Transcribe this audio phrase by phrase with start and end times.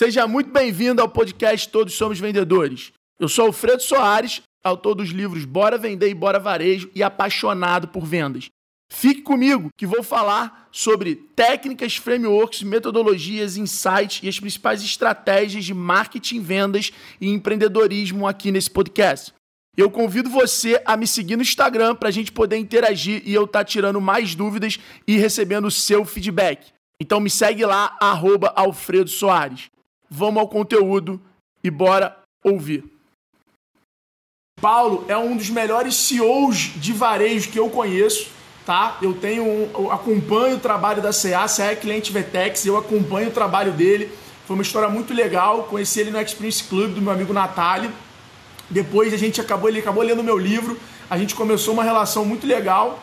[0.00, 2.90] Seja muito bem-vindo ao podcast Todos Somos Vendedores.
[3.18, 8.06] Eu sou Alfredo Soares, autor dos livros Bora Vender e Bora Varejo e apaixonado por
[8.06, 8.48] vendas.
[8.90, 15.74] Fique comigo que vou falar sobre técnicas, frameworks, metodologias, insights e as principais estratégias de
[15.74, 16.90] marketing, vendas
[17.20, 19.34] e empreendedorismo aqui nesse podcast.
[19.76, 23.44] Eu convido você a me seguir no Instagram para a gente poder interagir e eu
[23.44, 26.72] estar tá tirando mais dúvidas e recebendo o seu feedback.
[26.98, 29.68] Então me segue lá, arroba Alfredo Soares
[30.10, 31.20] vamos ao conteúdo
[31.62, 32.84] e bora ouvir.
[34.60, 38.30] Paulo é um dos melhores CEOs de varejo que eu conheço,
[38.66, 38.98] tá?
[39.00, 43.28] Eu tenho um, eu acompanho o trabalho da CA, CA é cliente Vetex, eu acompanho
[43.28, 44.12] o trabalho dele.
[44.46, 47.90] Foi uma história muito legal, conheci ele no Experience Club do meu amigo Natálio.
[48.68, 52.46] Depois a gente acabou, ele acabou lendo meu livro, a gente começou uma relação muito
[52.46, 53.02] legal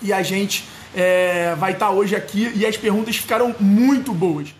[0.00, 0.64] e a gente
[0.94, 4.54] é, vai estar hoje aqui e as perguntas ficaram muito boas.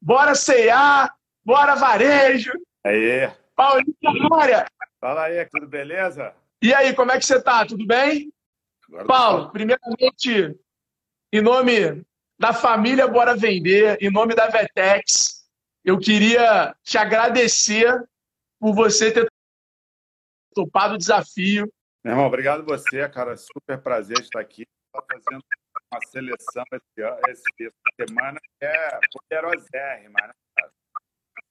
[0.00, 1.12] Bora CA,
[1.44, 2.52] Bora Varejo!
[2.84, 3.28] Aí!
[3.56, 3.94] Paulinho
[4.28, 4.64] Glória!
[5.00, 6.34] Fala aí, tudo beleza?
[6.62, 7.66] E aí, como é que você tá?
[7.66, 8.32] Tudo bem?
[8.88, 10.56] Agora Paulo, primeiramente,
[11.32, 12.04] em nome
[12.38, 15.48] da família Bora Vender, em nome da Vetex,
[15.84, 18.04] eu queria te agradecer
[18.60, 19.26] por você ter
[20.54, 21.72] topado o desafio.
[22.04, 23.36] Meu irmão, obrigado você, cara.
[23.36, 24.64] Super prazer estar aqui.
[24.86, 25.42] Estou fazendo
[25.92, 26.64] uma seleção
[27.28, 30.32] esse, essa semana que é poderosérrima, né?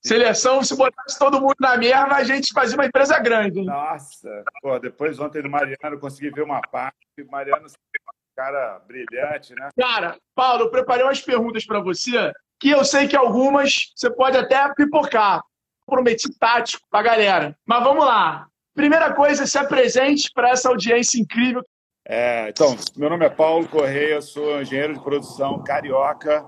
[0.01, 3.63] Seleção, se botasse todo mundo na mesma, a gente fazia uma empresa grande.
[3.63, 6.95] Nossa, pô, depois ontem do Mariano, consegui ver uma parte.
[7.29, 9.69] Mariano é um cara brilhante, né?
[9.79, 14.37] Cara, Paulo, eu preparei umas perguntas para você, que eu sei que algumas você pode
[14.37, 15.43] até pipocar.
[15.85, 17.55] Prometi tático pra galera.
[17.63, 18.47] Mas vamos lá.
[18.73, 21.63] Primeira coisa, se apresente para essa audiência incrível.
[22.07, 26.43] É, então, meu nome é Paulo Correia, sou engenheiro de produção carioca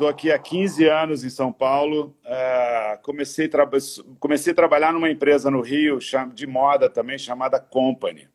[0.00, 2.16] Estou aqui há 15 anos em São Paulo.
[2.24, 3.68] É, comecei, tra
[4.18, 5.98] comecei a trabalhar numa empresa no Rio
[6.32, 8.26] de moda também, chamada Company.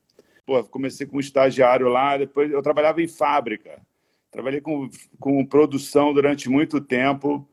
[0.45, 3.81] Pô, comecei como estagiário lá, depois eu trabalhava em fábrica.
[4.29, 4.87] Trabalhei com,
[5.19, 7.49] com produção durante muito tempo.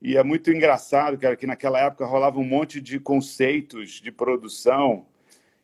[0.00, 5.06] E é muito engraçado, cara, que naquela época rolava um monte de conceitos de produção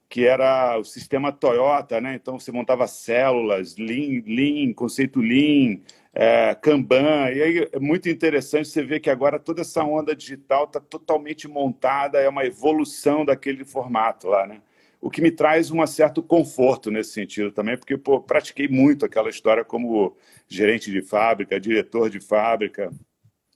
[0.08, 2.16] que era o sistema Toyota, né?
[2.16, 5.80] Então você montava células, Lean, lean conceito Lean,
[6.12, 7.30] é, Kanban.
[7.30, 11.48] E aí é muito interessante você ver que agora toda essa onda digital está totalmente
[11.48, 14.60] montada, é uma evolução daquele formato lá, né?
[15.00, 19.28] O que me traz um certo conforto nesse sentido também, porque pô, pratiquei muito aquela
[19.28, 22.92] história como gerente de fábrica, diretor de fábrica.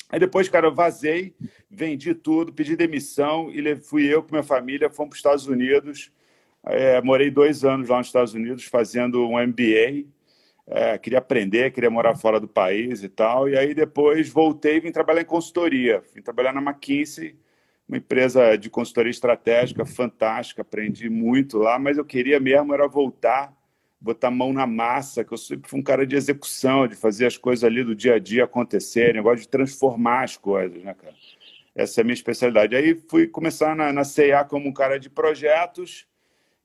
[0.09, 1.35] Aí depois, cara, eu vazei,
[1.71, 6.11] vendi tudo, pedi demissão e fui eu com minha família, fomos para os Estados Unidos.
[6.65, 10.05] É, morei dois anos lá nos Estados Unidos fazendo um MBA
[10.69, 13.49] é, queria aprender, queria morar fora do país e tal.
[13.49, 16.03] E aí depois voltei e vim trabalhar em consultoria.
[16.15, 17.37] Vim trabalhar na McKinsey,
[17.89, 23.57] uma empresa de consultoria estratégica fantástica, aprendi muito lá, mas eu queria mesmo era voltar,
[24.01, 27.27] botar a mão na massa, que eu sempre fui um cara de execução, de fazer
[27.27, 31.15] as coisas ali do dia a dia acontecerem, negócio de transformar as coisas, né, cara?
[31.77, 32.75] Essa é a minha especialidade.
[32.75, 36.07] Aí fui começar na, na CA como um cara de projetos,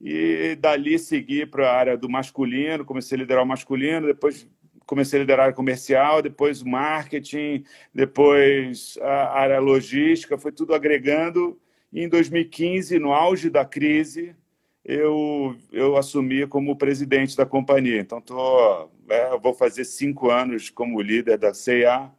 [0.03, 4.49] e dali segui para a área do masculino, comecei a liderar o masculino, depois
[4.85, 7.63] comecei a liderar a área comercial, depois o marketing,
[7.93, 11.57] depois a área logística, foi tudo agregando.
[11.93, 14.35] E em 2015, no auge da crise,
[14.83, 18.01] eu, eu assumi como presidente da companhia.
[18.01, 22.11] Então, tô, é, vou fazer cinco anos como líder da CIA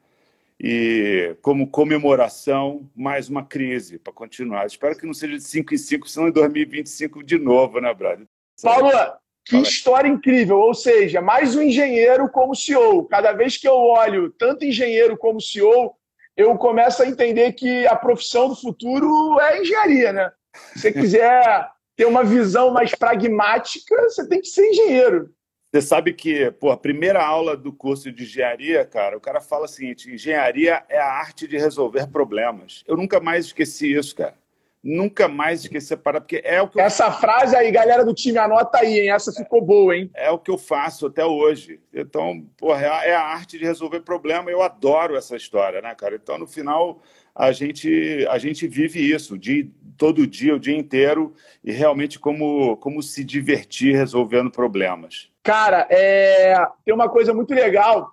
[0.62, 4.64] e como comemoração, mais uma crise para continuar.
[4.64, 8.28] Espero que não seja de 5 em 5, senão em 2025 de novo, né, brother?
[8.62, 8.88] Paulo,
[9.44, 9.62] que Fala.
[9.62, 10.60] história incrível!
[10.60, 13.04] Ou seja, mais um engenheiro como CEO.
[13.06, 15.96] Cada vez que eu olho tanto engenheiro como CEO,
[16.36, 20.30] eu começo a entender que a profissão do futuro é engenharia, né?
[20.74, 25.28] Se você quiser ter uma visão mais pragmática, você tem que ser engenheiro.
[25.72, 29.64] Você sabe que, pô, a primeira aula do curso de engenharia, cara, o cara fala
[29.64, 32.84] o seguinte: engenharia é a arte de resolver problemas.
[32.86, 34.34] Eu nunca mais esqueci isso, cara.
[34.84, 36.78] Nunca mais esqueci a parada, porque é o que.
[36.78, 37.12] Essa eu...
[37.12, 39.12] frase aí, galera do time, anota aí, hein?
[39.12, 40.10] Essa ficou boa, hein?
[40.12, 41.80] É o que eu faço até hoje.
[41.94, 44.50] Então, porra, é a arte de resolver problema.
[44.50, 46.16] Eu adoro essa história, né, cara?
[46.16, 47.00] Então, no final,
[47.34, 51.32] a gente, a gente vive isso de todo dia, o dia inteiro,
[51.64, 55.31] e realmente como, como se divertir resolvendo problemas.
[55.42, 56.54] Cara, é...
[56.84, 58.10] tem uma coisa muito legal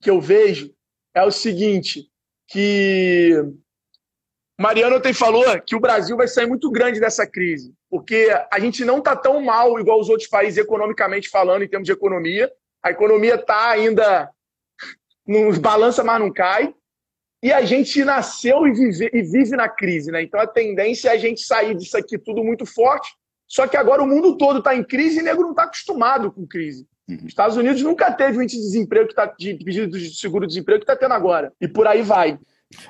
[0.00, 0.74] que eu vejo,
[1.14, 2.10] é o seguinte,
[2.48, 3.32] que
[4.58, 8.84] Mariano tem falou que o Brasil vai sair muito grande dessa crise, porque a gente
[8.84, 12.50] não está tão mal igual os outros países economicamente falando, em termos de economia.
[12.82, 14.30] A economia está ainda
[15.26, 16.74] nos balança, mas não cai.
[17.42, 20.22] e a gente nasceu e vive, e vive na crise, né?
[20.22, 23.14] Então a tendência é a gente sair disso aqui tudo muito forte.
[23.46, 26.32] Só que agora o mundo todo está em crise e o negro não está acostumado
[26.32, 26.86] com crise.
[27.08, 27.26] Uhum.
[27.26, 30.84] Estados Unidos nunca teve o índice de desemprego que tá, de pedido de seguro-desemprego que
[30.84, 31.52] está tendo agora.
[31.60, 32.38] E por aí vai.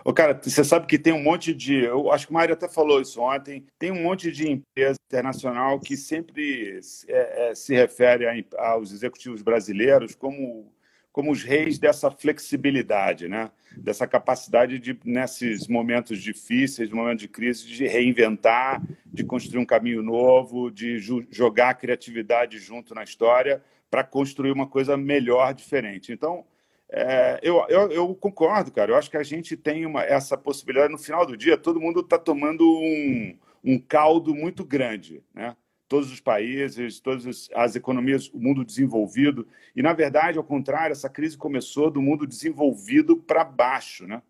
[0.04, 1.84] Ô, cara, você sabe que tem um monte de.
[1.84, 3.66] Eu acho que o Mário até falou isso ontem.
[3.78, 9.42] Tem um monte de empresa internacional que sempre é, é, se refere a, aos executivos
[9.42, 10.72] brasileiros como
[11.16, 13.50] como os reis dessa flexibilidade, né?
[13.74, 20.02] dessa capacidade de, nesses momentos difíceis, momentos de crise, de reinventar, de construir um caminho
[20.02, 20.98] novo, de
[21.30, 26.12] jogar a criatividade junto na história para construir uma coisa melhor, diferente.
[26.12, 26.44] Então,
[26.90, 28.92] é, eu, eu, eu, concordo, cara.
[28.92, 30.92] Eu acho que a gente tem uma, essa possibilidade.
[30.92, 35.56] No final do dia, todo mundo está tomando um, um caldo muito grande, né?
[35.88, 39.46] Todos os países, todas as economias, o mundo desenvolvido.
[39.74, 44.06] E, na verdade, ao contrário, essa crise começou do mundo desenvolvido para baixo.
[44.06, 44.22] Né?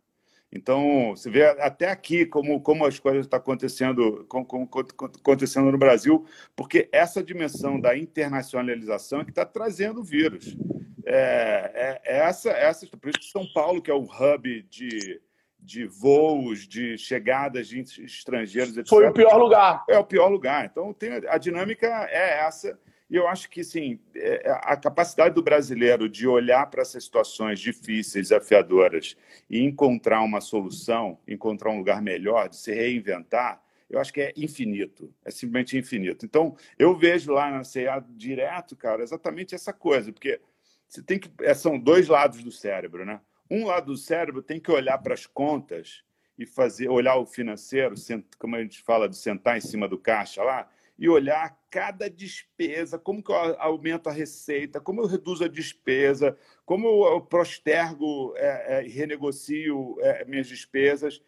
[0.52, 4.68] Então, você vê até aqui como, como as coisas estão acontecendo, como, como,
[5.20, 6.24] acontecendo no Brasil,
[6.54, 10.56] porque essa dimensão da internacionalização é que está trazendo o vírus.
[11.04, 15.20] É, é, é essa, essa, por isso que São Paulo, que é o hub de,
[15.66, 18.88] de voos, de chegadas de estrangeiros, etc.
[18.88, 19.84] Foi o pior lugar.
[19.88, 20.64] É o pior lugar.
[20.64, 22.78] Então, tem, a dinâmica é essa.
[23.10, 27.58] E eu acho que, sim, é, a capacidade do brasileiro de olhar para essas situações
[27.58, 29.16] difíceis, desafiadoras,
[29.50, 33.60] e encontrar uma solução, encontrar um lugar melhor, de se reinventar,
[33.90, 36.24] eu acho que é infinito, é simplesmente infinito.
[36.24, 40.40] Então, eu vejo lá na CEA direto, cara, exatamente essa coisa, porque
[40.88, 41.30] você tem que.
[41.42, 43.20] É, são dois lados do cérebro, né?
[43.50, 46.02] Um lado do cérebro tem que olhar para as contas
[46.38, 47.94] e fazer, olhar o financeiro,
[48.38, 52.98] como a gente fala de sentar em cima do caixa lá, e olhar cada despesa,
[52.98, 58.78] como que eu aumento a receita, como eu reduzo a despesa, como eu postergo é,
[58.78, 61.20] é, e renegocio é, minhas despesas.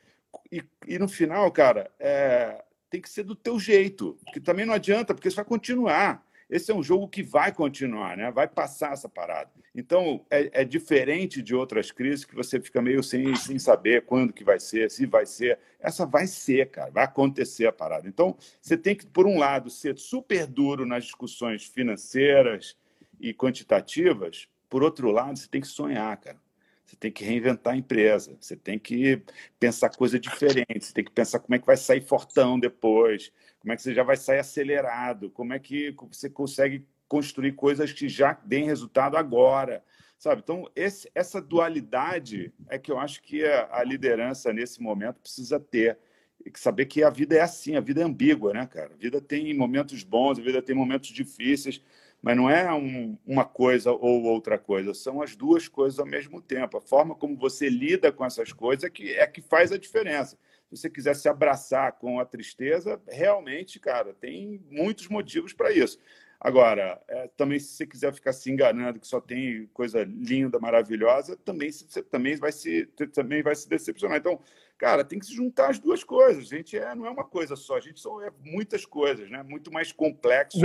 [0.51, 4.75] E, e, no final, cara, é, tem que ser do teu jeito, que também não
[4.75, 8.31] adianta, porque isso vai continuar esse é um jogo que vai continuar, né?
[8.31, 9.51] vai passar essa parada.
[9.75, 14.33] Então, é, é, diferente de outras crises que você fica meio sem, sem saber quando
[14.33, 15.59] que vai ser, se vai ser.
[15.79, 18.09] Essa vai ser, cara, vai acontecer a parada.
[18.09, 22.77] Então, você tem que, por um lado, ser super duro nas discussões financeiras
[23.21, 26.39] e quantitativas, por outro lado, você tem que sonhar, cara.
[26.89, 29.23] Você tem que reinventar a empresa, você tem que
[29.61, 33.31] pensar coisa diferente, você tem que pensar como é que vai sair fortão depois,
[33.61, 37.93] como é que você já vai sair acelerado, como é que você consegue construir coisas
[37.93, 39.85] que já deem resultado agora,
[40.19, 40.41] sabe?
[40.43, 45.61] Então, esse, essa dualidade é que eu acho que a, a liderança nesse momento precisa
[45.61, 45.99] ter.
[46.43, 48.95] E saber que a vida é assim, a vida é ambígua, né, cara?
[48.95, 51.83] A vida tem momentos bons, a vida tem momentos difíceis,
[52.21, 56.43] mas não é um, uma coisa ou outra coisa, são as duas coisas ao mesmo
[56.43, 56.77] tempo.
[56.77, 60.37] A forma como você lida com essas coisas é que, é que faz a diferença.
[60.69, 65.99] Se você quiser se abraçar com a tristeza, realmente, cara, tem muitos motivos para isso.
[66.41, 71.37] Agora, é, também se você quiser ficar se enganando que só tem coisa linda, maravilhosa,
[71.37, 74.19] também você também vai se também vai se decepcionar.
[74.19, 74.41] Então,
[74.77, 76.45] cara, tem que se juntar as duas coisas.
[76.45, 79.43] A gente é, não é uma coisa só, a gente só é muitas coisas, né?
[79.43, 80.61] Muito mais complexo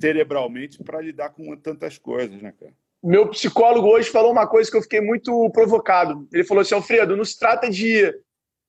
[0.00, 2.72] cerebralmente para lidar com tantas coisas, né, cara?
[3.02, 6.28] Meu psicólogo hoje falou uma coisa que eu fiquei muito provocado.
[6.32, 8.14] Ele falou assim: Alfredo, não se trata de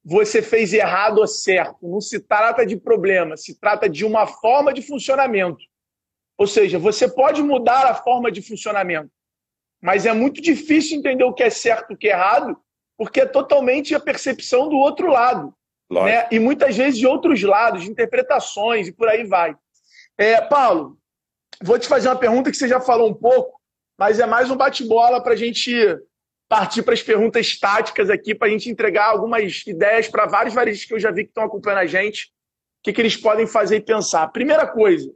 [0.03, 4.73] você fez errado ou certo, não se trata de problema, se trata de uma forma
[4.73, 5.63] de funcionamento.
[6.37, 9.11] Ou seja, você pode mudar a forma de funcionamento,
[9.81, 12.57] mas é muito difícil entender o que é certo e o que é errado,
[12.97, 15.53] porque é totalmente a percepção do outro lado.
[15.89, 16.27] Né?
[16.31, 19.55] E muitas vezes de outros lados, de interpretações e por aí vai.
[20.17, 20.97] É, Paulo,
[21.61, 23.59] Vou te fazer uma pergunta que você já falou um pouco,
[23.97, 25.71] mas é mais um bate-bola para a gente
[26.49, 30.87] partir para as perguntas táticas aqui, para a gente entregar algumas ideias para vários varejistas
[30.87, 33.77] que eu já vi que estão acompanhando a gente, o que, que eles podem fazer
[33.77, 34.27] e pensar.
[34.27, 35.11] Primeira coisa,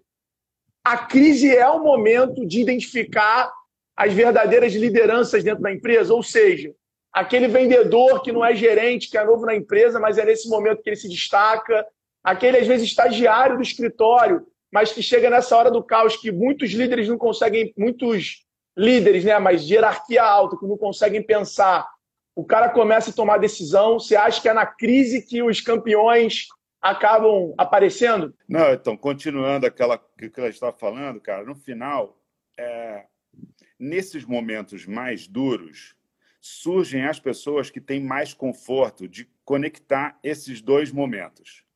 [0.84, 3.51] a crise é o momento de identificar
[3.96, 6.74] as verdadeiras lideranças dentro da empresa, ou seja,
[7.12, 10.82] aquele vendedor que não é gerente, que é novo na empresa, mas é nesse momento
[10.82, 11.86] que ele se destaca,
[12.24, 16.71] aquele, às vezes, estagiário do escritório, mas que chega nessa hora do caos que muitos
[16.71, 18.45] líderes não conseguem, muitos
[18.75, 21.88] líderes, né, mas de hierarquia alta, que não conseguem pensar.
[22.36, 24.00] O cara começa a tomar decisão.
[24.00, 26.45] Você acha que é na crise que os campeões
[26.79, 28.36] acabam aparecendo?
[28.47, 32.19] Não, então, continuando aquela que ela estava falando, cara, no final,
[32.57, 33.05] é,
[33.79, 35.95] nesses momentos mais duros,
[36.39, 41.66] surgem as pessoas que têm mais conforto de conectar esses dois momentos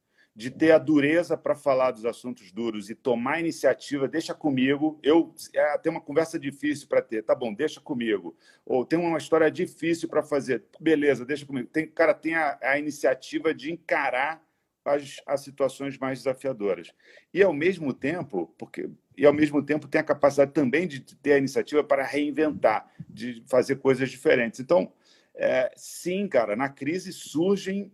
[0.42, 5.00] de ter a dureza para falar dos assuntos duros e tomar iniciativa, deixa comigo.
[5.04, 8.36] Eu é, uma conversa difícil para ter, tá bom, deixa comigo.
[8.66, 11.70] Ou tem uma história difícil para fazer, beleza, deixa comigo.
[11.72, 14.44] Tem cara tem a, a iniciativa de encarar
[14.84, 16.92] as, as situações mais desafiadoras.
[17.32, 21.34] E ao mesmo tempo, porque e ao mesmo tempo tem a capacidade também de ter
[21.34, 24.60] a iniciativa para reinventar, de fazer coisas diferentes.
[24.60, 24.92] Então,
[25.36, 27.92] é, sim, cara, na crise surgem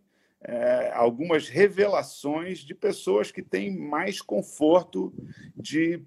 [0.48, 5.14] é, algumas revelações de pessoas que têm mais conforto
[5.54, 6.02] de,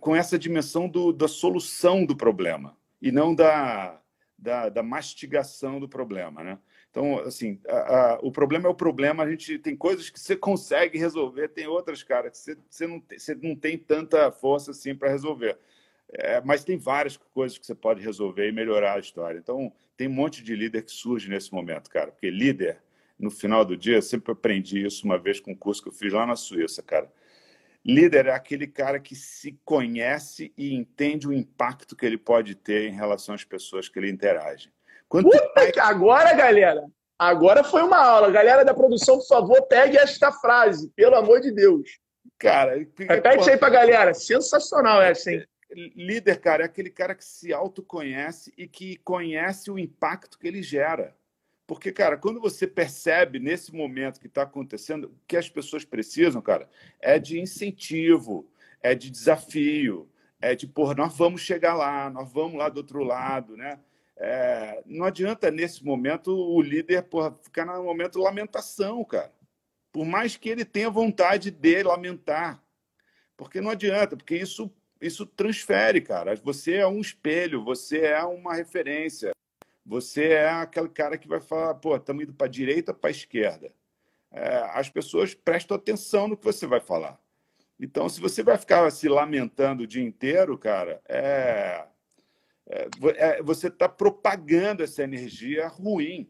[0.00, 3.98] com essa dimensão do, da solução do problema e não da,
[4.38, 6.58] da, da mastigação do problema, né?
[6.90, 9.22] Então, assim, a, a, o problema é o problema.
[9.22, 13.00] A gente tem coisas que você consegue resolver, tem outras, cara, que você, você, não,
[13.00, 15.58] tem, você não tem tanta força assim para resolver.
[16.10, 19.38] É, mas tem várias coisas que você pode resolver e melhorar a história.
[19.38, 22.80] Então, tem um monte de líder que surge nesse momento, cara, porque líder
[23.18, 25.92] no final do dia, eu sempre aprendi isso uma vez com um curso que eu
[25.92, 27.10] fiz lá na Suíça, cara.
[27.84, 32.88] Líder é aquele cara que se conhece e entende o impacto que ele pode ter
[32.88, 34.72] em relação às pessoas que ele interage.
[35.08, 36.84] Puta que agora, galera,
[37.16, 38.30] agora foi uma aula.
[38.30, 42.00] Galera da produção, por favor, pegue esta frase, pelo amor de Deus.
[42.38, 43.50] Cara, repete pô...
[43.50, 44.12] aí pra galera.
[44.12, 45.46] Sensacional essa, hein?
[45.94, 50.62] Líder, cara, é aquele cara que se autoconhece e que conhece o impacto que ele
[50.62, 51.14] gera.
[51.66, 56.40] Porque, cara, quando você percebe nesse momento que está acontecendo, o que as pessoas precisam,
[56.40, 56.68] cara,
[57.00, 58.48] é de incentivo,
[58.80, 60.08] é de desafio,
[60.40, 63.80] é de, porra, nós vamos chegar lá, nós vamos lá do outro lado, né?
[64.16, 69.32] É, não adianta, nesse momento, o líder porra, ficar no momento lamentação, cara.
[69.92, 72.62] Por mais que ele tenha vontade de lamentar.
[73.36, 74.70] Porque não adianta, porque isso,
[75.00, 76.34] isso transfere, cara.
[76.36, 79.32] Você é um espelho, você é uma referência.
[79.86, 83.12] Você é aquele cara que vai falar, pô, estamos indo para a direita para a
[83.12, 83.72] esquerda.
[84.32, 87.20] É, as pessoas prestam atenção no que você vai falar.
[87.78, 91.86] Então, se você vai ficar se lamentando o dia inteiro, cara, é,
[92.66, 96.28] é, é você está propagando essa energia ruim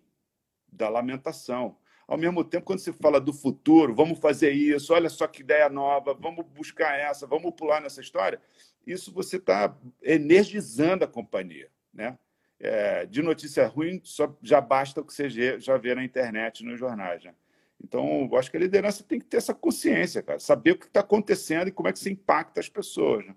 [0.70, 1.78] da lamentação.
[2.06, 5.70] Ao mesmo tempo, quando você fala do futuro, vamos fazer isso, olha só que ideia
[5.70, 8.40] nova, vamos buscar essa, vamos pular nessa história,
[8.86, 12.18] isso você está energizando a companhia, né?
[12.60, 16.78] É, de notícia ruim só, já basta o que você já vê na internet, nos
[16.78, 17.22] jornais.
[17.24, 17.34] Né?
[17.82, 20.86] Então, eu acho que a liderança tem que ter essa consciência, cara, saber o que
[20.86, 23.26] está acontecendo e como é que se impacta as pessoas.
[23.26, 23.34] Né?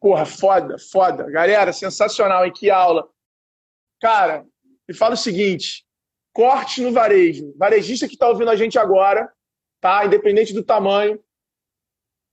[0.00, 1.30] Porra, foda, foda.
[1.30, 2.52] Galera, sensacional, hein?
[2.54, 3.08] Que aula.
[4.00, 4.46] Cara,
[4.88, 5.84] me fala o seguinte:
[6.32, 7.52] corte no varejo.
[7.56, 9.32] Varejista que está ouvindo a gente agora,
[9.80, 10.04] tá?
[10.04, 11.18] Independente do tamanho.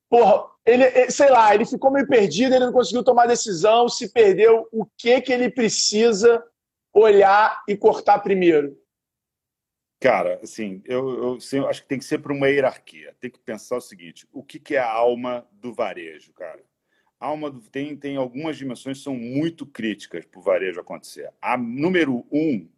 [0.09, 4.67] Porra, ele, sei lá, ele ficou meio perdido, ele não conseguiu tomar decisão, se perdeu.
[4.71, 6.43] O que que ele precisa
[6.93, 8.77] olhar e cortar primeiro?
[9.99, 13.15] Cara, assim, eu, eu, eu acho que tem que ser para uma hierarquia.
[13.19, 16.63] Tem que pensar o seguinte: o que, que é a alma do varejo, cara?
[17.19, 21.31] A alma do, tem, tem algumas dimensões que são muito críticas para o varejo acontecer.
[21.41, 22.69] A número um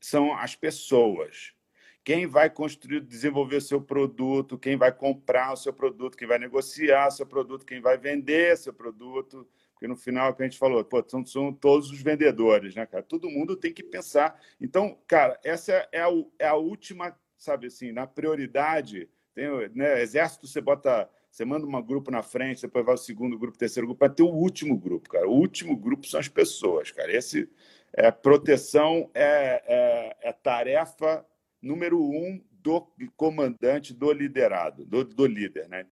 [0.00, 1.54] são as pessoas
[2.04, 7.10] quem vai construir, desenvolver seu produto, quem vai comprar o seu produto, quem vai negociar
[7.10, 9.46] seu produto, quem vai vender seu produto.
[9.72, 12.86] Porque no final, é que a gente falou, pô, são, são todos os vendedores, né,
[12.86, 13.02] cara?
[13.02, 14.40] Todo mundo tem que pensar.
[14.60, 19.08] Então, cara, essa é a, é a última, sabe assim, na prioridade.
[19.34, 23.38] Tem, né, exército, você bota você manda um grupo na frente, depois vai o segundo
[23.38, 25.26] grupo, terceiro grupo, ter o último grupo, cara.
[25.26, 27.10] O último grupo são as pessoas, cara.
[27.10, 27.48] Esse
[27.94, 31.24] é proteção é, é, é tarefa
[31.62, 35.86] número um do comandante, do liderado, do, do líder, né?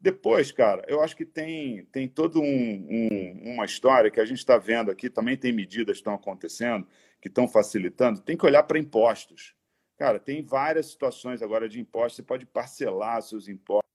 [0.00, 4.38] Depois, cara, eu acho que tem, tem toda um, um, uma história que a gente
[4.38, 6.86] está vendo aqui, também tem medidas que estão acontecendo,
[7.20, 8.22] que estão facilitando.
[8.22, 9.54] Tem que olhar para impostos.
[9.98, 12.16] Cara, tem várias situações agora de impostos.
[12.16, 13.90] Você pode parcelar seus impostos,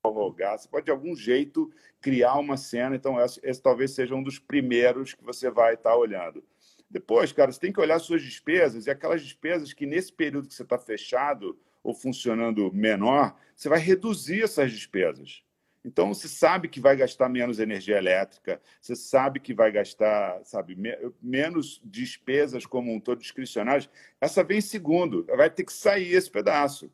[0.00, 1.68] prorrogar, você pode de algum jeito
[2.00, 2.94] criar uma cena.
[2.94, 6.44] Então, esse, esse talvez seja um dos primeiros que você vai estar tá olhando.
[6.90, 10.54] Depois, cara, você tem que olhar suas despesas e aquelas despesas que nesse período que
[10.54, 15.42] você está fechado ou funcionando menor, você vai reduzir essas despesas.
[15.84, 20.74] Então, você sabe que vai gastar menos energia elétrica, você sabe que vai gastar, sabe,
[20.74, 20.90] me
[21.22, 23.88] menos despesas como um todo discricionárias.
[24.20, 26.92] Essa vem em segundo, vai ter que sair esse pedaço.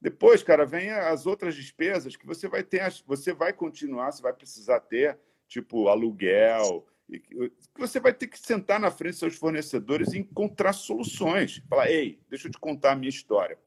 [0.00, 4.32] Depois, cara, vem as outras despesas que você vai ter, você vai continuar, você vai
[4.32, 5.18] precisar ter,
[5.48, 6.86] tipo aluguel,
[7.18, 11.62] que você vai ter que sentar na frente dos seus fornecedores e encontrar soluções.
[11.68, 13.58] Falar, ei, deixa eu te contar a minha história.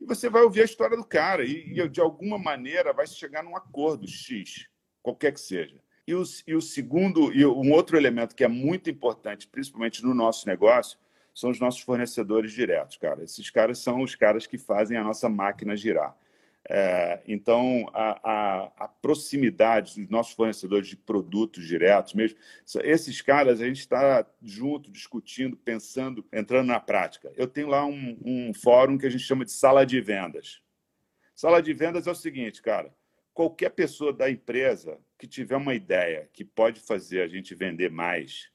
[0.00, 3.56] E você vai ouvir a história do cara e, de alguma maneira, vai chegar num
[3.56, 4.68] acordo X,
[5.02, 5.80] qualquer que seja.
[6.06, 10.14] E o, e o segundo, e um outro elemento que é muito importante, principalmente no
[10.14, 10.98] nosso negócio,
[11.34, 13.22] são os nossos fornecedores diretos, cara.
[13.22, 16.16] Esses caras são os caras que fazem a nossa máquina girar.
[16.70, 22.38] É, então, a, a, a, proximidade dos nossos fornecedores de produtos diretos mesmo,
[22.82, 27.32] esses caras a gente está junto, discutindo, pensando, entrando na prática.
[27.36, 30.60] Eu tenho lá um, um fórum que a gente chama de sala de vendas.
[31.34, 32.94] Sala de vendas é o seguinte, cara,
[33.32, 38.50] qualquer pessoa da empresa que tiver uma ideia que pode fazer a gente vender mais,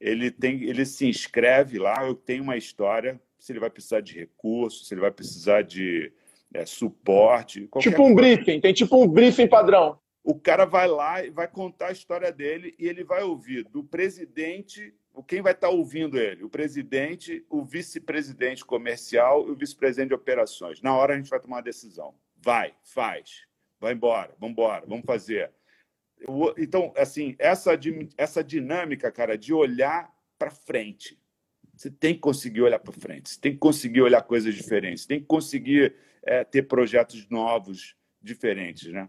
[0.00, 4.18] ele, tem, ele se inscreve lá, eu tenho uma história, se ele vai precisar de
[4.18, 6.12] recursos, se ele vai precisar de
[6.52, 7.68] é, suporte.
[7.78, 8.34] Tipo um coisa.
[8.36, 9.98] briefing, tem tipo um briefing padrão.
[10.22, 13.82] O cara vai lá e vai contar a história dele e ele vai ouvir do
[13.82, 14.94] presidente,
[15.26, 16.44] quem vai estar ouvindo ele?
[16.44, 20.82] O presidente, o vice-presidente comercial e o vice-presidente de operações.
[20.82, 22.14] Na hora a gente vai tomar uma decisão.
[22.36, 23.46] Vai, faz,
[23.80, 25.50] vai embora, vamos embora, vamos fazer.
[26.56, 27.78] Então, assim, essa,
[28.16, 31.18] essa dinâmica, cara, de olhar para frente.
[31.74, 35.08] Você tem que conseguir olhar para frente, você tem que conseguir olhar coisas diferentes, você
[35.08, 35.94] tem que conseguir
[36.28, 39.08] é, ter projetos novos, diferentes, né?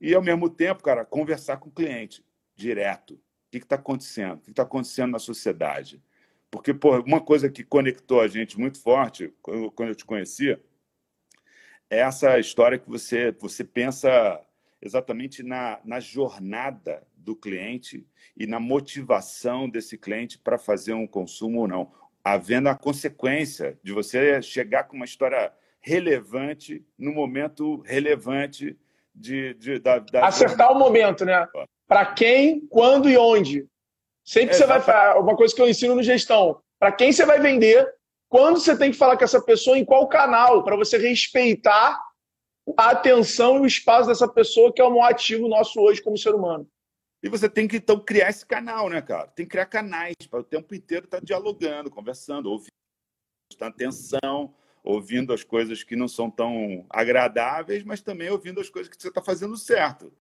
[0.00, 3.14] E, ao mesmo tempo, cara, conversar com o cliente direto.
[3.14, 4.38] O que está acontecendo?
[4.38, 6.02] O que está acontecendo na sociedade?
[6.50, 10.62] Porque, pô, uma coisa que conectou a gente muito forte, quando eu te conhecia,
[11.90, 14.40] é essa história que você, você pensa
[14.80, 21.60] exatamente na, na jornada do cliente e na motivação desse cliente para fazer um consumo
[21.60, 21.92] ou não.
[22.24, 28.78] Havendo a consequência de você chegar com uma história relevante no momento relevante
[29.14, 31.46] de, de da, da, acertar o momento, né?
[31.86, 33.66] Para quem, quando e onde.
[34.24, 36.60] Sempre você vai falar uma coisa que eu ensino no gestão.
[36.78, 37.86] Para quem você vai vender,
[38.28, 42.00] quando você tem que falar com essa pessoa, em qual canal, para você respeitar
[42.78, 46.16] a atenção e o espaço dessa pessoa, que é o maior ativo nosso hoje como
[46.16, 46.66] ser humano.
[47.22, 49.28] E você tem que, então, criar esse canal, né, cara?
[49.28, 52.72] Tem que criar canais para o tempo inteiro estar tá dialogando, conversando, ouvindo,
[53.48, 58.92] prestando atenção, ouvindo as coisas que não são tão agradáveis, mas também ouvindo as coisas
[58.92, 60.12] que você está fazendo certo.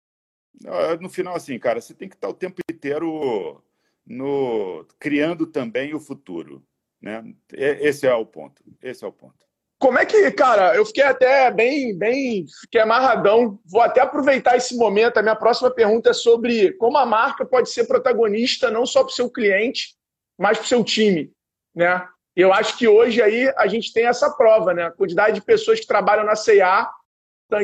[1.00, 3.62] No final, assim, cara, você tem que estar o tempo inteiro
[4.04, 6.62] no criando também o futuro,
[7.00, 7.24] né?
[7.52, 8.62] Esse é o ponto.
[8.82, 9.48] Esse é o ponto.
[9.78, 13.58] Como é que, cara, eu fiquei até bem, bem, fiquei amarradão.
[13.64, 15.16] Vou até aproveitar esse momento.
[15.16, 19.12] A minha próxima pergunta é sobre como a marca pode ser protagonista não só para
[19.12, 19.96] o seu cliente,
[20.38, 21.32] mas para o seu time,
[21.75, 22.06] né?
[22.36, 24.84] Eu acho que hoje aí a gente tem essa prova, né?
[24.84, 26.90] A quantidade de pessoas que trabalham na CA.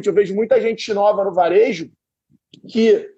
[0.05, 1.91] Eu vejo muita gente nova no varejo
[2.69, 3.17] que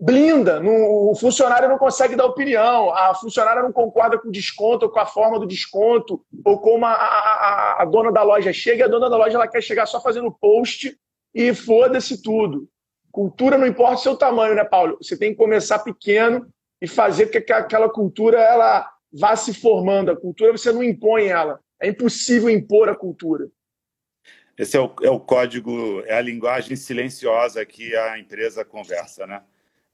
[0.00, 4.86] blinda, no, o funcionário não consegue dar opinião, a funcionária não concorda com o desconto,
[4.86, 8.84] ou com a forma do desconto, ou como a, a, a dona da loja chega,
[8.84, 10.96] a dona da loja ela quer chegar só fazendo post
[11.34, 12.68] e foda-se tudo.
[13.10, 14.96] Cultura não importa o seu tamanho, né, Paulo?
[15.02, 16.46] Você tem que começar pequeno
[16.80, 20.10] e fazer com que aquela cultura ela vá se formando.
[20.10, 21.60] A cultura você não impõe ela.
[21.80, 23.48] É impossível impor a cultura.
[24.56, 29.42] Esse é o, é o código, é a linguagem silenciosa que a empresa conversa, né?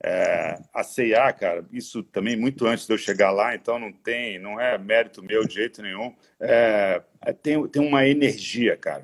[0.03, 4.39] É, a CIA, cara, isso também muito antes de eu chegar lá, então não tem,
[4.39, 6.13] não é mérito meu de jeito nenhum.
[6.39, 9.03] É, é tem, tem uma energia, cara.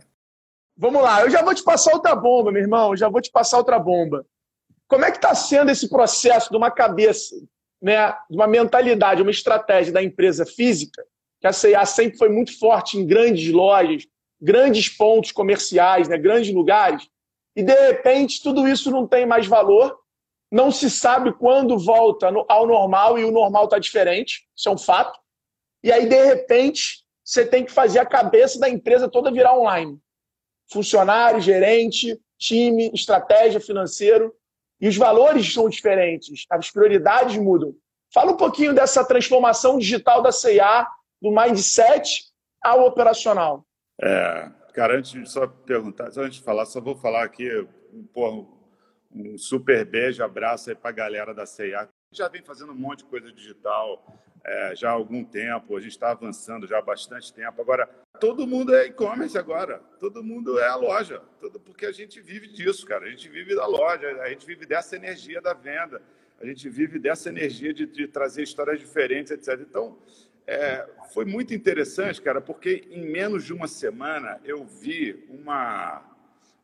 [0.75, 3.57] Vamos lá, eu já vou te passar outra bomba, meu irmão, já vou te passar
[3.57, 4.25] outra bomba.
[4.87, 7.35] Como é que está sendo esse processo de uma cabeça
[7.81, 11.03] né, uma mentalidade, uma estratégia da empresa física,
[11.39, 14.07] que a C&A sempre foi muito forte em grandes lojas,
[14.39, 17.07] grandes pontos comerciais, né, grandes lugares,
[17.55, 19.97] e de repente tudo isso não tem mais valor,
[20.51, 24.77] não se sabe quando volta ao normal e o normal está diferente, isso é um
[24.77, 25.17] fato.
[25.83, 29.97] E aí, de repente, você tem que fazer a cabeça da empresa toda virar online.
[30.71, 34.35] Funcionário, gerente, time, estratégia, financeiro.
[34.81, 37.75] E os valores são diferentes, as prioridades mudam.
[38.11, 40.87] Fala um pouquinho dessa transformação digital da CIA,
[41.21, 42.23] do mindset
[42.61, 43.63] ao operacional.
[44.01, 47.47] É, cara, antes de só perguntar, antes de falar, só vou falar aqui,
[48.11, 48.45] porra,
[49.13, 51.87] um super beijo, abraço aí para a galera da CIA.
[52.11, 54.03] Já vem fazendo um monte de coisa digital
[54.43, 57.61] é, já há algum tempo, a gente está avançando já há bastante tempo.
[57.61, 57.87] Agora,
[58.19, 62.47] todo mundo é e-commerce agora, todo mundo é a loja, todo, porque a gente vive
[62.47, 63.05] disso, cara.
[63.05, 66.01] A gente vive da loja, a gente vive dessa energia da venda,
[66.39, 69.59] a gente vive dessa energia de, de trazer histórias diferentes, etc.
[69.61, 69.97] Então,
[70.47, 76.03] é, foi muito interessante, cara, porque em menos de uma semana eu vi uma,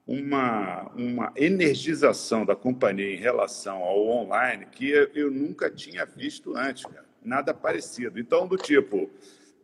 [0.08, 6.84] uma, uma energização da companhia em relação ao online que eu nunca tinha visto antes,
[6.84, 8.20] cara nada parecido.
[8.20, 9.10] Então, do tipo,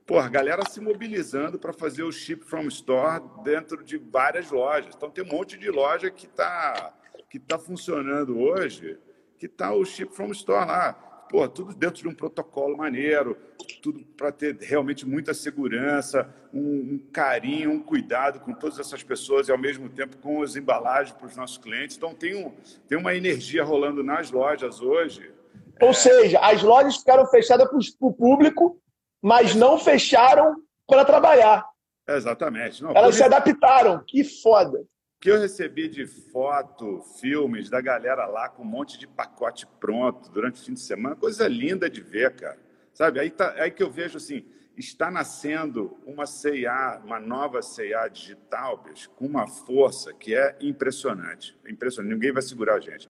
[0.05, 4.93] pô, a galera se mobilizando para fazer o ship from store dentro de várias lojas.
[4.95, 6.93] Então, tem um monte de loja que está
[7.33, 8.95] que tá funcionando hoje,
[9.39, 10.93] que está o ship from store lá.
[10.93, 13.35] pô, tudo dentro de um protocolo maneiro,
[13.81, 16.59] tudo para ter realmente muita segurança, um,
[16.93, 21.17] um, carinho, um cuidado com todas essas pessoas e ao mesmo tempo com as embalagens
[21.17, 21.97] para os nossos clientes.
[21.97, 22.53] Então tem, um,
[22.87, 25.32] tem uma energia rolando nas lojas hoje.
[25.81, 25.93] Ou é...
[25.93, 28.79] seja, as lojas ficaram fechadas para o público,
[29.21, 30.55] mas não fecharam
[30.87, 31.65] para trabalhar.
[32.07, 32.83] Exatamente.
[32.83, 34.03] Não, Elas se adaptaram.
[34.05, 34.83] Que foda
[35.23, 40.29] que eu recebi de foto, filmes da galera lá com um monte de pacote pronto
[40.29, 42.59] durante o fim de semana, coisa linda de ver, cara.
[42.93, 43.21] Sabe?
[43.21, 48.83] Aí, tá, aí que eu vejo assim, está nascendo uma CIA, uma nova CIA digital,
[48.83, 51.57] bicho, com uma força que é impressionante.
[51.65, 52.13] Impressionante.
[52.13, 53.07] Ninguém vai segurar a gente.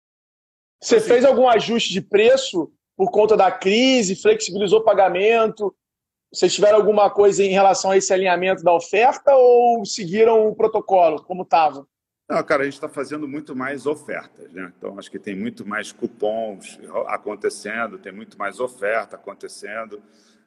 [0.80, 4.16] Você assim, fez algum ajuste de preço por conta da crise?
[4.16, 5.74] Flexibilizou pagamento?
[6.32, 11.22] Vocês tiveram alguma coisa em relação a esse alinhamento da oferta ou seguiram o protocolo
[11.22, 11.86] como estava?
[12.28, 14.70] Não, cara, a gente está fazendo muito mais ofertas, né?
[14.76, 20.02] Então, acho que tem muito mais cupons acontecendo, tem muito mais oferta acontecendo.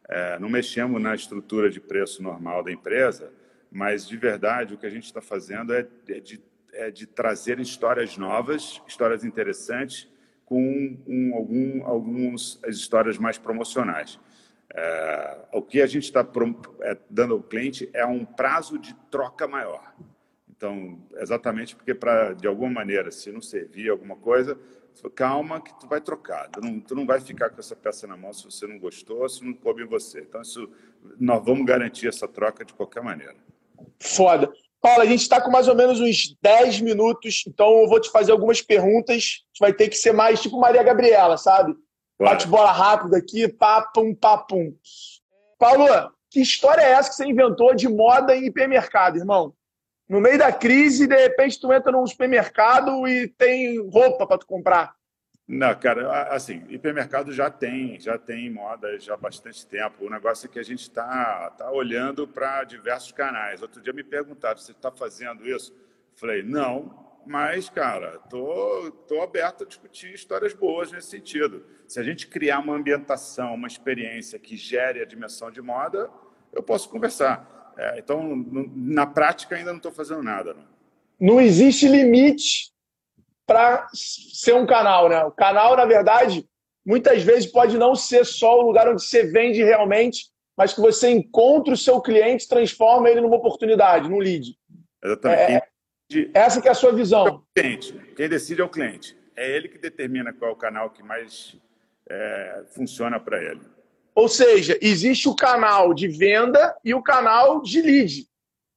[0.08, 3.34] É, não mexemos na estrutura de preço normal da empresa,
[3.72, 6.40] mas, de verdade, o que a gente está fazendo é, é, de,
[6.74, 10.08] é, de, trazer histórias novas, histórias interessantes,
[10.52, 14.20] com um, algum, algumas histórias mais promocionais.
[14.76, 16.28] É, o que a gente está
[16.82, 19.96] é, dando ao cliente é um prazo de troca maior.
[20.50, 24.60] Então, exatamente porque, para de alguma maneira, se não servir alguma coisa,
[25.16, 26.50] calma que tu vai trocar.
[26.50, 29.30] Tu não, tu não vai ficar com essa peça na mão se você não gostou,
[29.30, 30.20] se não coube em você.
[30.20, 30.70] Então, isso,
[31.18, 33.38] nós vamos garantir essa troca de qualquer maneira.
[34.02, 34.52] Foda.
[34.82, 38.10] Paulo, a gente está com mais ou menos uns 10 minutos, então eu vou te
[38.10, 39.16] fazer algumas perguntas.
[39.16, 41.76] A gente vai ter que ser mais tipo Maria Gabriela, sabe?
[42.20, 44.74] Bate bola rápido aqui, papum, papum.
[45.60, 45.86] Paulo,
[46.30, 49.54] que história é essa que você inventou de moda em hipermercado, irmão?
[50.12, 54.46] no meio da crise, de repente tu entra num supermercado e tem roupa para tu
[54.46, 54.94] comprar.
[55.54, 60.06] Não, cara, assim, hipermercado já tem, já tem moda já há bastante tempo.
[60.06, 63.62] O negócio é que a gente está tá olhando para diversos canais.
[63.62, 65.76] Outro dia me perguntaram, você está fazendo isso?
[66.16, 71.66] Falei, não, mas, cara, tô, tô aberto a discutir histórias boas nesse sentido.
[71.86, 76.10] Se a gente criar uma ambientação, uma experiência que gere a dimensão de moda,
[76.54, 77.74] eu posso conversar.
[77.78, 78.38] É, então,
[78.74, 80.54] na prática, ainda não estou fazendo nada.
[80.54, 80.64] Não,
[81.20, 82.72] não existe limite
[83.52, 85.22] para ser um canal, né?
[85.26, 86.48] O canal, na verdade,
[86.86, 91.10] muitas vezes pode não ser só o lugar onde você vende realmente, mas que você
[91.10, 94.58] encontra o seu cliente, transforma ele numa oportunidade, num lead.
[95.04, 95.52] Exatamente.
[95.52, 97.44] É, essa que é a sua visão.
[97.54, 97.94] cliente.
[98.16, 99.18] Quem decide é o cliente.
[99.36, 101.54] É ele que determina qual é o canal que mais
[102.10, 103.60] é, funciona para ele.
[104.16, 108.26] Ou seja, existe o canal de venda e o canal de lead.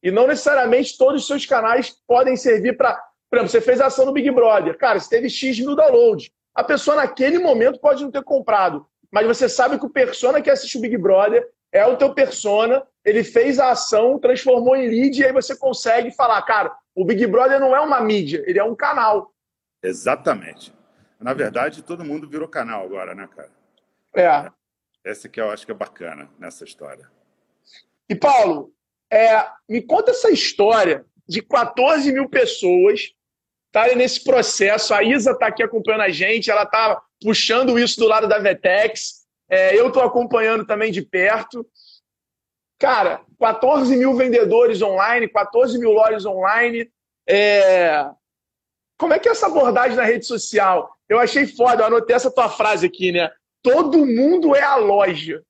[0.03, 3.01] E não necessariamente todos os seus canais podem servir para.
[3.35, 4.79] Por exemplo, você fez ação no Big Brother.
[4.79, 6.31] Cara, você teve X mil downloads.
[6.55, 8.87] A pessoa naquele momento pode não ter comprado.
[9.11, 12.87] Mas você sabe que o persona que assiste o Big Brother é o teu persona,
[13.05, 17.27] ele fez a ação, transformou em lead, e aí você consegue falar, cara, o Big
[17.27, 19.35] Brother não é uma mídia, ele é um canal.
[19.83, 20.73] Exatamente.
[21.19, 23.51] Na verdade, todo mundo virou canal agora, né, cara?
[24.15, 25.11] É.
[25.11, 27.11] Essa que eu acho que é bacana nessa história.
[28.09, 28.73] E, Paulo,
[29.11, 33.13] é, me conta essa história de 14 mil pessoas
[33.75, 34.95] estarem nesse processo.
[34.95, 39.25] A Isa está aqui acompanhando a gente, ela está puxando isso do lado da Vetex.
[39.51, 41.67] É, eu estou acompanhando também de perto.
[42.79, 46.89] Cara, 14 mil vendedores online, 14 mil lojas online.
[47.29, 48.07] É...
[48.99, 50.95] Como é que é essa abordagem na rede social?
[51.09, 53.31] Eu achei foda, eu anotei essa tua frase aqui, né?
[53.65, 55.43] todo mundo é a loja.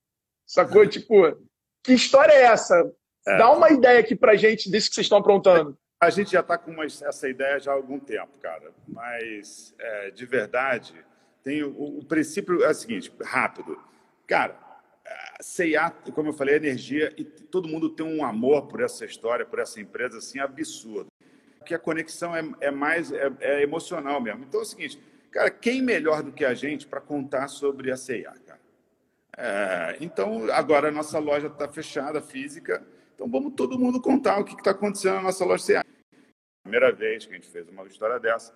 [0.46, 0.86] Sacou?
[0.86, 1.36] tipo,
[1.82, 2.90] que história é essa?
[3.26, 3.36] É.
[3.36, 5.76] Dá uma ideia aqui pra gente disso que vocês estão aprontando.
[6.04, 8.72] A gente já está com uma, essa ideia já há algum tempo, cara.
[8.86, 10.94] Mas, é, de verdade,
[11.42, 13.78] tem o, o, princípio é o seguinte, rápido.
[14.26, 14.58] Cara,
[15.40, 19.44] CIA, como eu falei, é energia e todo mundo tem um amor por essa história,
[19.44, 21.08] por essa empresa, assim, absurdo.
[21.64, 24.44] Que a conexão é, é mais é, é emocional mesmo.
[24.44, 25.00] Então é o seguinte,
[25.34, 28.60] Cara, quem melhor do que a gente para contar sobre a CIA, cara?
[29.36, 34.44] É, então, agora a nossa loja está fechada, física, então vamos todo mundo contar o
[34.44, 35.84] que está acontecendo na nossa loja CIA.
[36.64, 38.54] Primeira vez que a gente fez uma história dessa,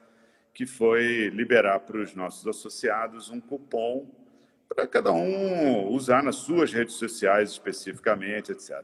[0.54, 4.10] que foi liberar para os nossos associados um cupom
[4.66, 8.82] para cada um usar nas suas redes sociais especificamente, etc.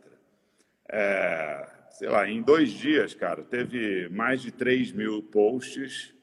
[0.91, 6.15] É, sei lá, em dois dias, cara, teve mais de 3 mil posts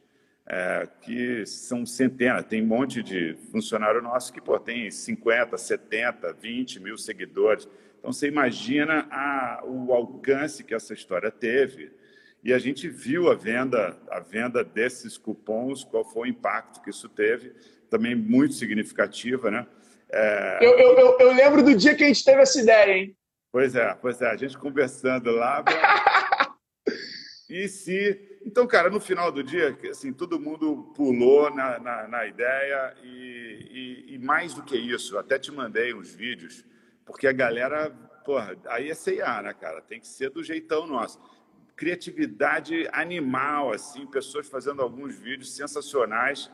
[0.45, 6.33] é, que são centenas, tem um monte de funcionário nosso que pô, tem 50, 70,
[6.33, 7.67] 20 mil seguidores.
[7.97, 11.99] Então você imagina a, o alcance que essa história teve.
[12.43, 16.89] E a gente viu a venda, a venda desses cupons, qual foi o impacto que
[16.89, 17.53] isso teve.
[17.89, 19.67] também muito significativa, né?
[20.09, 20.59] É...
[20.61, 23.15] Eu, eu, eu, lembro do dia que a gente teve essa ideia, hein?
[23.51, 25.63] Pois é, pois é, a gente conversando lá.
[27.49, 28.39] e se.
[28.45, 34.07] Então, cara, no final do dia, assim, todo mundo pulou na, na, na ideia e,
[34.07, 36.65] e, e, mais do que isso, até te mandei uns vídeos,
[37.05, 37.91] porque a galera,
[38.25, 39.81] porra, aí é CIA, né, cara?
[39.81, 41.19] Tem que ser do jeitão nosso.
[41.81, 46.47] Criatividade animal, assim, pessoas fazendo alguns vídeos sensacionais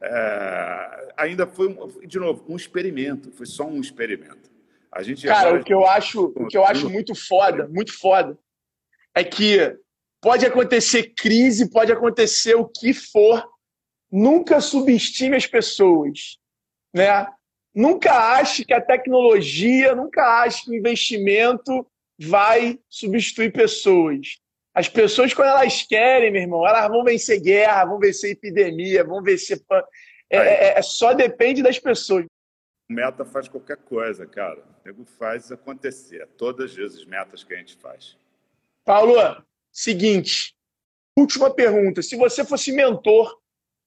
[0.00, 1.74] é, ainda foi,
[2.06, 4.48] de novo, um experimento, foi só um experimento.
[4.92, 5.62] A gente Cara, agora...
[5.62, 8.38] o que eu acho, o que eu acho muito foda, muito foda,
[9.16, 9.76] é que
[10.20, 13.44] pode acontecer crise, pode acontecer o que for,
[14.08, 16.38] nunca subestime as pessoas,
[16.94, 17.26] né?
[17.74, 21.84] Nunca ache que a tecnologia, nunca ache que o investimento
[22.16, 24.38] vai substituir pessoas.
[24.78, 29.20] As pessoas, quando elas querem, meu irmão, elas vão vencer guerra, vão vencer epidemia, vão
[29.20, 29.60] vencer.
[30.30, 32.26] É, é, é, só depende das pessoas.
[32.88, 34.60] Meta faz qualquer coisa, cara.
[34.60, 36.28] O nego faz acontecer.
[36.36, 38.16] Todas as vezes metas que a gente faz.
[38.84, 39.14] Paulo,
[39.72, 40.54] seguinte.
[41.18, 42.00] Última pergunta.
[42.00, 43.36] Se você fosse mentor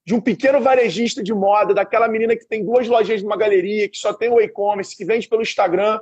[0.04, 3.96] de um pequeno varejista de moda, daquela menina que tem duas lojinhas numa galeria, que
[3.96, 5.98] só tem o e-commerce, que vende pelo Instagram,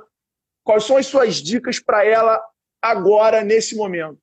[0.65, 2.43] quais são as suas dicas para ela
[2.81, 4.20] agora, nesse momento?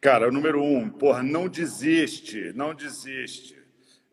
[0.00, 3.60] Cara, o número um, porra, não desiste, não desiste.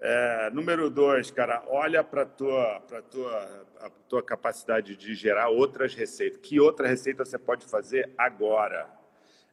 [0.01, 5.93] É, número dois, cara, olha para tua, pra tua, a tua capacidade de gerar outras
[5.93, 6.39] receitas.
[6.41, 8.89] Que outra receita você pode fazer agora?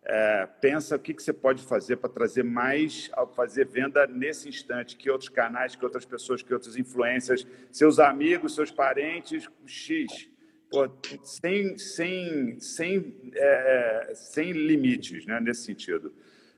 [0.05, 4.97] É, pensa o que, que você pode fazer para trazer mais, fazer venda nesse instante.
[4.97, 10.32] Que outros canais, que outras pessoas, que outras influências, seus amigos, seus parentes, X.
[10.73, 10.91] Pô,
[11.23, 16.15] sem, sem, sem, é, sem limites, né, nesse sentido.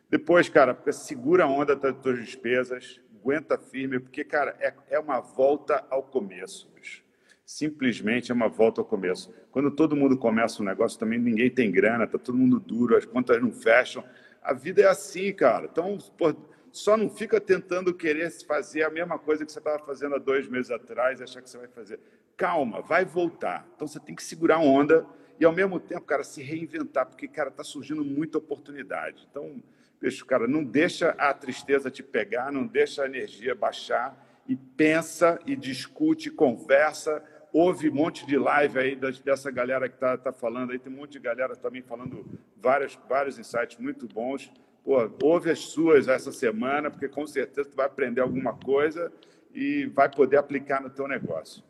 [0.08, 5.18] Depois, cara, segura a onda das tuas despesas, aguenta firme, porque, cara, é, é uma
[5.18, 6.70] volta ao começo.
[6.76, 7.02] Bicho.
[7.44, 9.34] Simplesmente é uma volta ao começo.
[9.50, 13.04] Quando todo mundo começa um negócio, também ninguém tem grana, tá todo mundo duro, as
[13.04, 14.04] contas não fecham.
[14.40, 15.68] A vida é assim, cara.
[15.70, 16.32] Então, pô,
[16.76, 20.48] só não fica tentando querer fazer a mesma coisa que você estava fazendo há dois
[20.48, 22.00] meses atrás e achar que você vai fazer.
[22.36, 23.66] Calma, vai voltar.
[23.76, 25.06] Então você tem que segurar a onda
[25.38, 29.26] e, ao mesmo tempo, cara, se reinventar, porque, cara, está surgindo muita oportunidade.
[29.30, 29.62] Então,
[30.00, 35.38] Bicho, cara, não deixa a tristeza te pegar, não deixa a energia baixar e pensa
[35.46, 37.24] e discute, conversa.
[37.52, 40.96] Houve um monte de live aí dessa galera que está tá falando aí, tem um
[40.96, 44.52] monte de galera também falando vários, vários insights muito bons.
[44.84, 49.10] Pô, ouve as suas essa semana, porque com certeza tu vai aprender alguma coisa
[49.52, 51.62] e vai poder aplicar no teu negócio.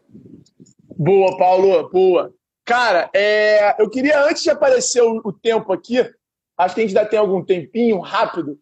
[0.97, 2.35] Boa, Paulo, boa.
[2.65, 6.03] Cara, é, eu queria, antes de aparecer o, o tempo aqui,
[6.57, 8.59] Acho que a gente ainda tem algum tempinho rápido.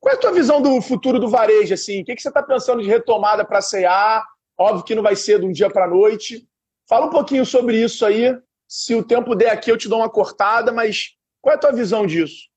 [0.00, 1.72] Qual é a tua visão do futuro do varejo?
[1.72, 2.02] Assim?
[2.02, 4.24] O que, que você está pensando de retomada para a CA?
[4.56, 6.46] Óbvio que não vai ser de um dia para a noite.
[6.88, 8.36] Fala um pouquinho sobre isso aí.
[8.66, 11.72] Se o tempo der aqui, eu te dou uma cortada, mas qual é a tua
[11.72, 12.48] visão disso?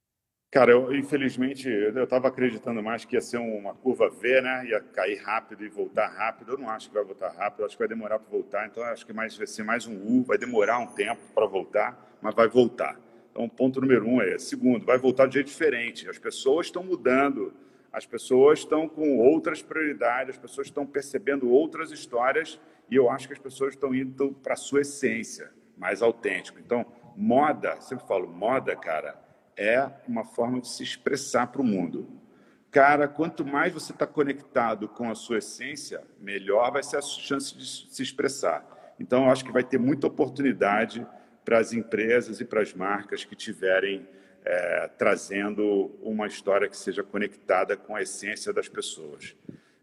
[0.52, 4.66] Cara, eu, infelizmente, eu estava acreditando mais que ia ser uma curva V, né?
[4.66, 6.52] Ia cair rápido e voltar rápido.
[6.52, 8.68] Eu não acho que vai voltar rápido, acho que vai demorar para voltar.
[8.68, 12.18] Então, acho que mais, vai ser mais um U, vai demorar um tempo para voltar,
[12.22, 13.00] mas vai voltar.
[13.32, 14.38] Então, ponto número um é.
[14.38, 16.10] Segundo, vai voltar de jeito diferente.
[16.10, 17.54] As pessoas estão mudando,
[17.94, 22.60] as pessoas estão com outras prioridades, as pessoas estão percebendo outras histórias
[22.90, 26.60] e eu acho que as pessoas estão indo para a sua essência, mais autêntico.
[26.60, 26.86] Então,
[27.16, 32.08] moda, sempre falo, moda, cara, é uma forma de se expressar para o mundo.
[32.72, 37.56] Cara, quanto mais você está conectado com a sua essência, melhor vai ser a chance
[37.58, 38.66] de se expressar.
[39.00, 41.06] Então, eu acho que vai ter muita oportunidade
[41.44, 44.08] para as empresas e para as marcas que tiverem
[44.46, 49.36] é, trazendo uma história que seja conectada com a essência das pessoas.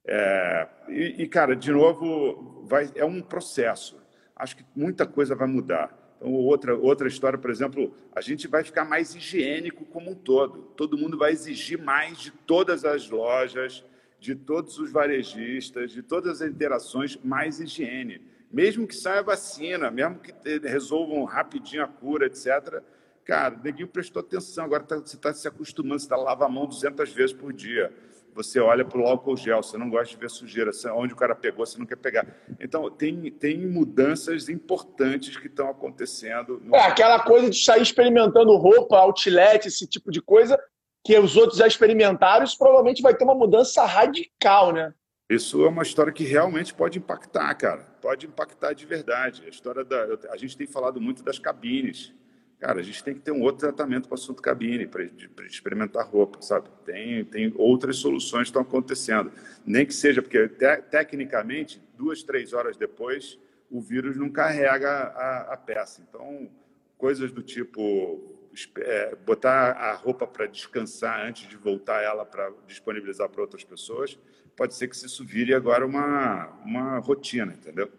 [0.05, 4.01] É, e, e, cara, de novo, vai, é um processo.
[4.35, 5.98] Acho que muita coisa vai mudar.
[6.19, 10.73] Então, outra, outra história, por exemplo, a gente vai ficar mais higiênico como um todo.
[10.77, 13.85] Todo mundo vai exigir mais de todas as lojas,
[14.21, 20.19] de todos os varejistas, de todas as interações, mais higiene mesmo que saia vacina, mesmo
[20.19, 20.33] que
[20.67, 22.83] resolvam rapidinho a cura, etc.
[23.25, 26.49] Cara, o neguinho prestou atenção, agora tá, você está se acostumando, você está lavando a
[26.49, 27.93] mão 200 vezes por dia.
[28.39, 31.35] Você olha para o álcool gel, você não gosta de ver sujeira, onde o cara
[31.35, 32.25] pegou, você não quer pegar.
[32.61, 36.61] Então, tem, tem mudanças importantes que estão acontecendo.
[36.63, 36.73] No...
[36.73, 40.57] É, aquela coisa de sair experimentando roupa, outlet, esse tipo de coisa,
[41.05, 44.95] que os outros já experimentaram, isso provavelmente vai ter uma mudança radical, né?
[45.29, 47.83] Isso é uma história que realmente pode impactar, cara.
[48.01, 49.43] Pode impactar de verdade.
[49.47, 50.07] A história da.
[50.31, 52.15] A gente tem falado muito das cabines.
[52.59, 55.05] Cara, a gente tem que ter um outro tratamento para assunto cabine, para
[55.47, 56.69] experimentar roupa, sabe?
[56.85, 59.33] Tem, tem outras soluções que estão acontecendo.
[59.65, 63.39] Nem que seja, porque te, tecnicamente, duas, três horas depois,
[63.71, 66.03] o vírus não carrega a, a peça.
[66.09, 66.51] Então,
[66.97, 68.39] coisas do tipo
[68.79, 74.19] é, botar a roupa para descansar antes de voltar ela para disponibilizar para outras pessoas,
[74.57, 77.91] pode ser que isso vire agora uma, uma rotina, entendeu?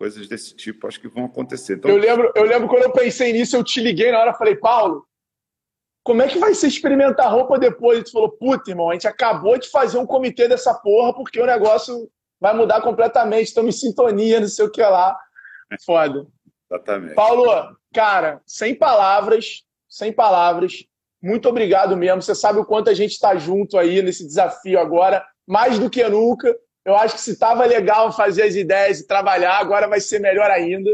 [0.00, 1.74] Coisas desse tipo acho que vão acontecer.
[1.74, 1.90] Então...
[1.90, 5.06] Eu, lembro, eu lembro quando eu pensei nisso, eu te liguei na hora falei, Paulo,
[6.02, 7.98] como é que vai ser experimentar roupa depois?
[7.98, 11.38] E tu falou, puta, irmão, a gente acabou de fazer um comitê dessa porra porque
[11.38, 12.10] o negócio
[12.40, 15.14] vai mudar completamente, estamos em sintonia, não sei o que lá.
[15.84, 16.26] Foda.
[16.70, 17.14] Exatamente.
[17.14, 20.82] Paulo, cara, sem palavras, sem palavras.
[21.22, 22.22] Muito obrigado mesmo.
[22.22, 26.02] Você sabe o quanto a gente está junto aí nesse desafio agora, mais do que
[26.08, 26.56] nunca.
[26.84, 30.50] Eu acho que se estava legal fazer as ideias e trabalhar, agora vai ser melhor
[30.50, 30.90] ainda.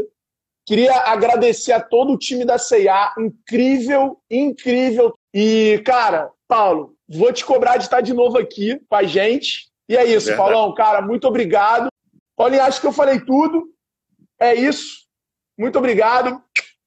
[0.65, 5.17] Queria agradecer a todo o time da CIA, incrível, incrível.
[5.33, 9.69] E, cara, Paulo, vou te cobrar de estar de novo aqui com a gente.
[9.87, 10.51] E é isso, Verdade.
[10.51, 11.87] Paulão, cara, muito obrigado.
[12.35, 13.73] Paulinho, acho que eu falei tudo.
[14.37, 15.07] É isso.
[15.57, 16.43] Muito obrigado.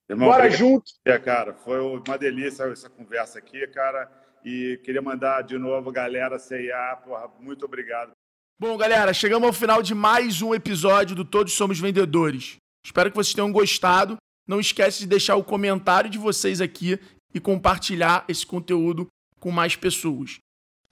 [0.09, 0.59] Irmão, Bora obrigado.
[0.59, 0.93] junto.
[1.07, 4.11] É, cara, foi uma delícia essa conversa aqui, cara.
[4.45, 8.13] E queria mandar de novo, galera, CIA, porra, muito obrigado.
[8.61, 12.57] Bom, galera, chegamos ao final de mais um episódio do Todos Somos Vendedores.
[12.85, 14.19] Espero que vocês tenham gostado.
[14.47, 17.01] Não esquece de deixar o comentário de vocês aqui
[17.33, 19.07] e compartilhar esse conteúdo
[19.39, 20.41] com mais pessoas.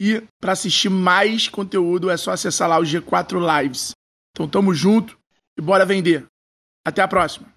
[0.01, 3.91] E para assistir mais conteúdo é só acessar lá o G4 Lives.
[4.31, 5.19] Então tamo junto
[5.55, 6.25] e bora vender.
[6.87, 7.53] Até a próxima.